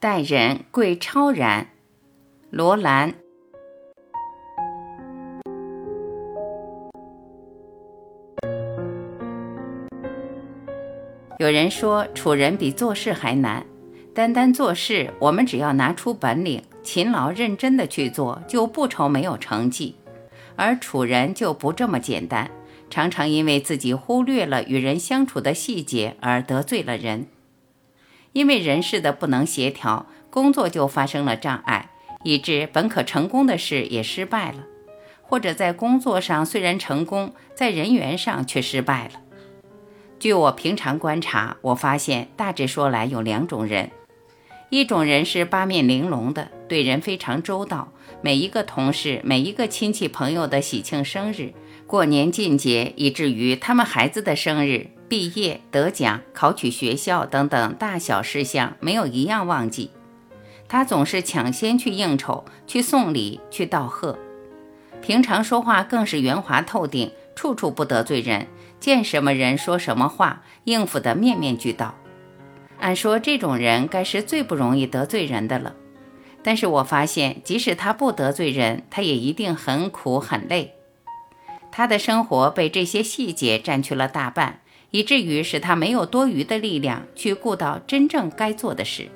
[0.00, 1.70] 待人贵超然，
[2.50, 3.14] 罗兰。
[11.40, 13.66] 有人说处人比做事还难，
[14.14, 19.94] 单单做事，我们只要拿出本领，勤劳认真的去做，就不愁没有成绩；
[20.54, 22.48] 而处人就不这么简单，
[22.88, 27.26] 常常因为自己忽略了与人相处的细节而得罪了人。
[28.38, 31.90] 因为人事的不能协调，工作就发生了障碍，
[32.22, 34.58] 以致本可成功的事也失败了；
[35.22, 39.14] 或者在工作上虽然成功，在人员上却失败了。
[40.20, 43.90] 据我平常观察，我发现大致说来有两种人：
[44.70, 51.52] 一种人是八面玲珑的，对人非常周到，每一个同事、每一个亲戚朋友的喜庆生日、
[51.88, 54.90] 过年进节，以至于他们孩子的生日。
[55.08, 59.90] 毕业、得奖、考取学校等等大小事项，没有一样忘记。
[60.68, 64.18] 他总是抢先去应酬、去送礼、去道贺。
[65.00, 71.94] 平常说话更是圆滑透顶，处处不得罪人，见什么人说什么话，应付得面面俱到。
[72.78, 75.74] 按说这种人该是最不容易得罪人的了，
[76.42, 80.74] 但是我发现，即使他不得罪人，他也一定很苦很累。
[81.72, 84.60] 他的生活被这些细节占去了大半。
[84.90, 89.08] 以至于使他没有多余的力量去顾到真正该做的事，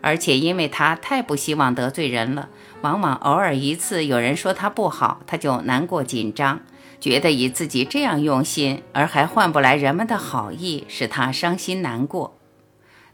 [0.00, 2.48] 而且因为他太不希望得罪人了，
[2.82, 6.60] 往往偶尔一次有人说他不好，他就难过紧张，
[7.00, 12.38] 觉得以自己这样用心而还换不来人们的好意，使他伤心难过。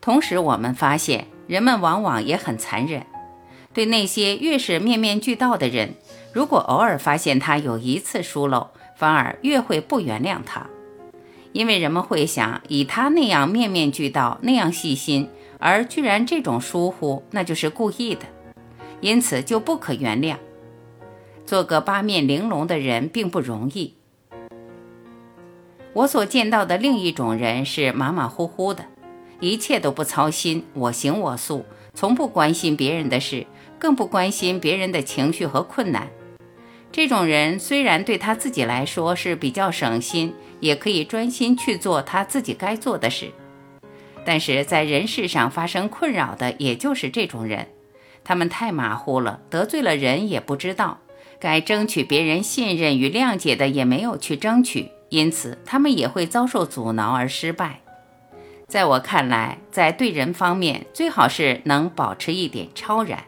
[0.00, 3.06] 同时，我们发现人们往往也很残忍，
[3.72, 5.94] 对那些越是面面俱到的人，
[6.32, 10.66] 如果偶尔发现他有一次疏漏，反而越会不原谅他。
[11.52, 18.22] 因为人们会想，以他那样面面俱到、那样细心，而居然这种疏忽，那就是故意的，
[19.00, 20.36] 因此就不可原谅。
[21.44, 23.94] 做个八面玲珑的人并不容易。
[25.92, 28.84] 我所见到的另一种人是马马虎虎的，
[29.40, 33.44] 一切都不操心，我行我素，从不关心别人的事，
[33.76, 36.08] 更不关心别人的情绪和困难。
[36.92, 40.34] 这种人虽然对他自己来说是比较省心。
[40.60, 43.32] 也可以专心去做他自己该做的事，
[44.26, 47.68] 但是在人事上发生困扰的，也就是这种人，
[48.22, 50.98] 他们太马虎了，得罪了人也不知道，
[51.40, 57.80] 该争取别人信任与谅解的也没有去争取，因此他们也会遭受阻挠而失败。
[58.68, 63.24] 在我看来，在对人方面，最好是能保持一点超然，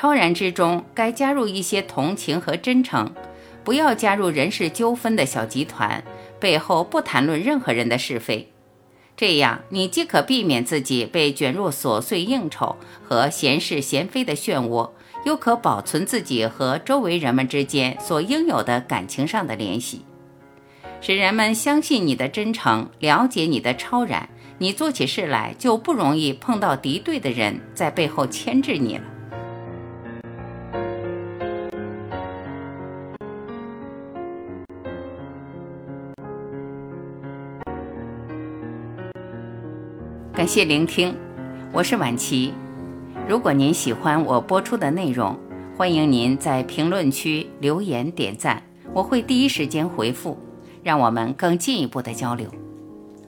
[0.00, 3.12] 超然之中该加入一些同情和真诚，
[3.64, 6.04] 不要加入人事纠纷的小集团。
[6.38, 8.52] 背后不谈论任何人的是非，
[9.16, 14.90] 这样你既可避免自己被卷入琐碎应酬和闲事闲非的漩涡，
[15.24, 20.02] 又可保存自己和周围人们之间所应有的感情上的联系，
[21.00, 24.28] 使人们相信你的真诚，了解你的超然，
[24.58, 29.02] 你做起事来就不容易碰到敌对的人在背后牵制你了。
[40.38, 41.12] 感谢聆听，
[41.72, 42.54] 我是婉琪。
[43.28, 45.36] 如果您喜欢我播出的内容，
[45.76, 48.62] 欢迎您在评论区留言点赞，
[48.94, 50.38] 我会第一时间回复，
[50.84, 52.48] 让我们更进一步的交流。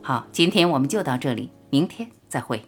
[0.01, 2.63] 好，今天我们就到这里，明天再会。